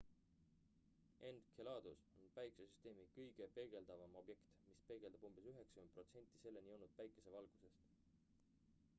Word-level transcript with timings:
enceladus 1.31 1.99
on 2.21 2.31
päikesesüsteemi 2.37 3.03
kõige 3.17 3.47
peegeldavam 3.57 4.15
objekt 4.21 4.55
mis 4.69 4.81
peegeldab 4.87 5.27
umbes 5.29 5.45
90 5.51 5.91
protsenti 5.97 6.41
selleni 6.47 6.73
jõudnud 6.73 6.95
päikesevalgusest 7.03 7.85